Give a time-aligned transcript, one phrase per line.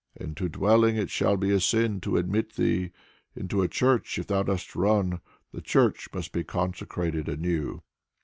[0.15, 2.89] Into a dwelling it shall be a sin to admit thee;
[3.35, 7.83] into a church if thou dost run, the church must be consecrated anew."